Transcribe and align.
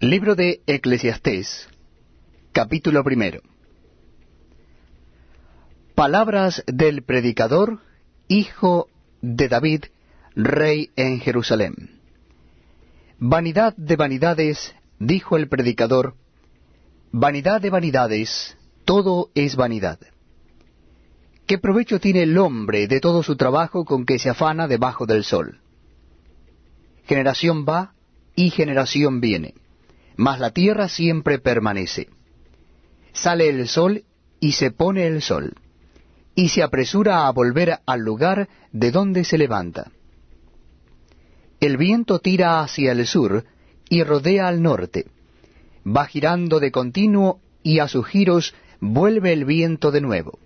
Libro 0.00 0.36
de 0.36 0.60
Eclesiastés, 0.68 1.68
capítulo 2.52 3.02
primero. 3.02 3.40
Palabras 5.96 6.62
del 6.68 7.02
predicador, 7.02 7.80
hijo 8.28 8.86
de 9.22 9.48
David, 9.48 9.86
rey 10.36 10.90
en 10.94 11.18
Jerusalén. 11.18 11.98
Vanidad 13.18 13.74
de 13.76 13.96
vanidades, 13.96 14.72
dijo 15.00 15.36
el 15.36 15.48
predicador, 15.48 16.14
vanidad 17.10 17.60
de 17.60 17.70
vanidades, 17.70 18.56
todo 18.84 19.30
es 19.34 19.56
vanidad. 19.56 19.98
¿Qué 21.44 21.58
provecho 21.58 21.98
tiene 21.98 22.22
el 22.22 22.38
hombre 22.38 22.86
de 22.86 23.00
todo 23.00 23.24
su 23.24 23.34
trabajo 23.34 23.84
con 23.84 24.06
que 24.06 24.20
se 24.20 24.30
afana 24.30 24.68
debajo 24.68 25.06
del 25.06 25.24
sol? 25.24 25.58
Generación 27.04 27.66
va 27.68 27.94
y 28.36 28.50
generación 28.50 29.20
viene 29.20 29.54
mas 30.18 30.40
la 30.40 30.50
tierra 30.50 30.88
siempre 30.88 31.38
permanece. 31.38 32.08
Sale 33.12 33.48
el 33.48 33.68
sol 33.68 34.04
y 34.40 34.52
se 34.52 34.72
pone 34.72 35.06
el 35.06 35.22
sol, 35.22 35.54
y 36.34 36.48
se 36.48 36.62
apresura 36.62 37.26
a 37.26 37.30
volver 37.30 37.78
al 37.86 38.00
lugar 38.00 38.48
de 38.72 38.90
donde 38.90 39.22
se 39.24 39.38
levanta. 39.38 39.92
El 41.60 41.76
viento 41.76 42.18
tira 42.18 42.60
hacia 42.60 42.92
el 42.92 43.06
sur 43.06 43.44
y 43.88 44.02
rodea 44.02 44.48
al 44.48 44.60
norte. 44.60 45.06
Va 45.86 46.06
girando 46.06 46.58
de 46.58 46.72
continuo 46.72 47.40
y 47.62 47.78
a 47.78 47.86
sus 47.86 48.04
giros 48.04 48.54
vuelve 48.80 49.32
el 49.32 49.44
viento 49.44 49.92
de 49.92 50.00
nuevo. 50.00 50.40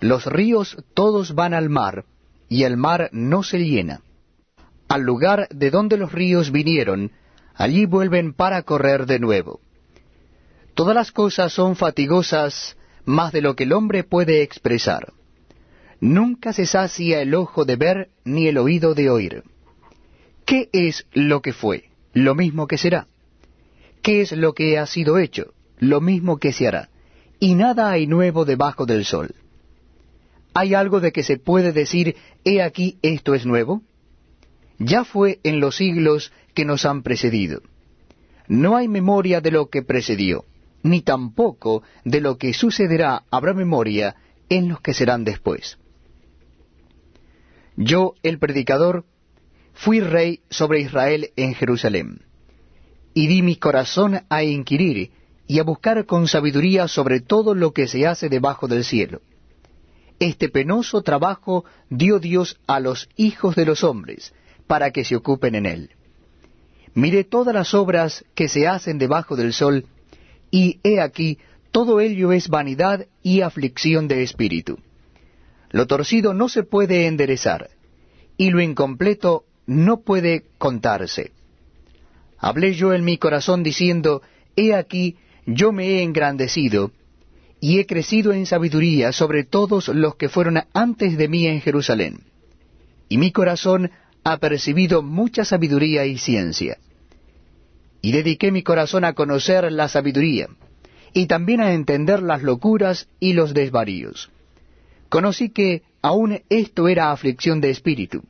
Los 0.00 0.24
ríos 0.24 0.78
todos 0.94 1.34
van 1.34 1.52
al 1.52 1.68
mar, 1.68 2.06
y 2.48 2.64
el 2.64 2.78
mar 2.78 3.10
no 3.12 3.42
se 3.42 3.58
llena. 3.58 4.00
Al 4.88 5.02
lugar 5.02 5.48
de 5.50 5.70
donde 5.70 5.98
los 5.98 6.12
ríos 6.12 6.50
vinieron, 6.50 7.12
allí 7.54 7.86
vuelven 7.86 8.32
para 8.32 8.62
correr 8.62 9.06
de 9.06 9.18
nuevo. 9.18 9.60
Todas 10.74 10.94
las 10.94 11.12
cosas 11.12 11.52
son 11.52 11.76
fatigosas 11.76 12.76
más 13.04 13.32
de 13.32 13.42
lo 13.42 13.56
que 13.56 13.64
el 13.64 13.72
hombre 13.72 14.04
puede 14.04 14.42
expresar. 14.42 15.12
Nunca 16.00 16.52
se 16.52 16.64
sacia 16.64 17.20
el 17.20 17.34
ojo 17.34 17.64
de 17.64 17.76
ver 17.76 18.08
ni 18.24 18.48
el 18.48 18.56
oído 18.56 18.94
de 18.94 19.10
oír. 19.10 19.42
¿Qué 20.46 20.68
es 20.72 21.06
lo 21.12 21.42
que 21.42 21.52
fue? 21.52 21.90
Lo 22.12 22.34
mismo 22.34 22.66
que 22.66 22.78
será. 22.78 23.06
¿Qué 24.02 24.22
es 24.22 24.32
lo 24.32 24.54
que 24.54 24.78
ha 24.78 24.86
sido 24.86 25.18
hecho? 25.18 25.52
Lo 25.78 26.00
mismo 26.00 26.38
que 26.38 26.52
se 26.52 26.66
hará. 26.66 26.88
Y 27.38 27.54
nada 27.54 27.90
hay 27.90 28.06
nuevo 28.06 28.44
debajo 28.44 28.86
del 28.86 29.04
sol. 29.04 29.34
¿Hay 30.54 30.74
algo 30.74 31.00
de 31.00 31.12
que 31.12 31.22
se 31.22 31.36
puede 31.36 31.72
decir, 31.72 32.16
he 32.44 32.62
aquí 32.62 32.98
esto 33.02 33.34
es 33.34 33.46
nuevo? 33.46 33.82
Ya 34.80 35.04
fue 35.04 35.40
en 35.44 35.60
los 35.60 35.76
siglos 35.76 36.32
que 36.54 36.64
nos 36.64 36.86
han 36.86 37.02
precedido. 37.02 37.60
No 38.48 38.76
hay 38.76 38.88
memoria 38.88 39.42
de 39.42 39.50
lo 39.50 39.68
que 39.68 39.82
precedió, 39.82 40.46
ni 40.82 41.02
tampoco 41.02 41.82
de 42.04 42.22
lo 42.22 42.38
que 42.38 42.54
sucederá 42.54 43.24
habrá 43.30 43.52
memoria 43.52 44.16
en 44.48 44.70
los 44.70 44.80
que 44.80 44.94
serán 44.94 45.22
después. 45.22 45.78
Yo, 47.76 48.14
el 48.22 48.38
predicador, 48.38 49.04
fui 49.74 50.00
rey 50.00 50.40
sobre 50.48 50.80
Israel 50.80 51.30
en 51.36 51.54
Jerusalén, 51.54 52.22
y 53.12 53.26
di 53.26 53.42
mi 53.42 53.56
corazón 53.56 54.22
a 54.30 54.42
inquirir 54.42 55.12
y 55.46 55.58
a 55.58 55.62
buscar 55.62 56.06
con 56.06 56.26
sabiduría 56.26 56.88
sobre 56.88 57.20
todo 57.20 57.54
lo 57.54 57.72
que 57.72 57.86
se 57.86 58.06
hace 58.06 58.30
debajo 58.30 58.66
del 58.66 58.84
cielo. 58.84 59.20
Este 60.18 60.48
penoso 60.48 61.02
trabajo 61.02 61.64
dio 61.90 62.18
Dios 62.18 62.58
a 62.66 62.80
los 62.80 63.08
hijos 63.16 63.56
de 63.56 63.66
los 63.66 63.84
hombres, 63.84 64.32
para 64.70 64.92
que 64.92 65.04
se 65.04 65.16
ocupen 65.16 65.56
en 65.56 65.66
él. 65.66 65.90
Miré 66.94 67.24
todas 67.24 67.52
las 67.52 67.74
obras 67.74 68.24
que 68.36 68.46
se 68.46 68.68
hacen 68.68 68.98
debajo 68.98 69.34
del 69.34 69.52
sol, 69.52 69.86
y 70.52 70.78
he 70.84 71.00
aquí, 71.00 71.38
todo 71.72 71.98
ello 71.98 72.30
es 72.30 72.46
vanidad 72.46 73.08
y 73.20 73.40
aflicción 73.40 74.06
de 74.06 74.22
espíritu. 74.22 74.78
Lo 75.70 75.88
torcido 75.88 76.34
no 76.34 76.48
se 76.48 76.62
puede 76.62 77.08
enderezar, 77.08 77.70
y 78.36 78.50
lo 78.50 78.60
incompleto 78.60 79.42
no 79.66 80.02
puede 80.02 80.44
contarse. 80.56 81.32
Hablé 82.38 82.74
yo 82.74 82.94
en 82.94 83.04
mi 83.04 83.18
corazón 83.18 83.64
diciendo, 83.64 84.22
He 84.54 84.72
aquí, 84.72 85.16
yo 85.46 85.72
me 85.72 85.86
he 85.86 86.02
engrandecido, 86.04 86.92
y 87.58 87.80
he 87.80 87.86
crecido 87.86 88.32
en 88.32 88.46
sabiduría 88.46 89.10
sobre 89.10 89.42
todos 89.42 89.88
los 89.88 90.14
que 90.14 90.28
fueron 90.28 90.60
antes 90.72 91.18
de 91.18 91.26
mí 91.26 91.48
en 91.48 91.60
Jerusalén. 91.60 92.20
Y 93.08 93.18
mi 93.18 93.32
corazón 93.32 93.90
ha 94.24 94.36
percibido 94.38 95.02
mucha 95.02 95.44
sabiduría 95.44 96.04
y 96.06 96.18
ciencia. 96.18 96.78
Y 98.02 98.12
dediqué 98.12 98.50
mi 98.50 98.62
corazón 98.62 99.04
a 99.04 99.14
conocer 99.14 99.70
la 99.72 99.88
sabiduría, 99.88 100.48
y 101.12 101.26
también 101.26 101.60
a 101.60 101.72
entender 101.72 102.22
las 102.22 102.42
locuras 102.42 103.08
y 103.18 103.32
los 103.32 103.54
desvaríos. 103.54 104.30
Conocí 105.08 105.50
que 105.50 105.82
aún 106.02 106.42
esto 106.48 106.88
era 106.88 107.10
aflicción 107.10 107.60
de 107.60 107.70
espíritu, 107.70 108.22